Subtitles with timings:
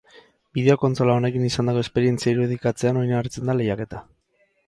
[0.57, 4.01] Bideo-kontsola honekin izandako esperientzia irudikatzean oinarritzen da lehiaketa.